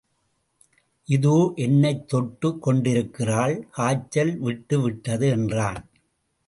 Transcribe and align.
இதோ 1.07 1.51
என்னைத் 1.55 2.07
தொட்டுக் 2.07 2.61
கொண்டிருக்கிறாள் 2.61 3.67
காய்ச்சல் 3.69 4.41
விட்டுவிட்டது 4.43 5.29
என்றான். 5.29 5.89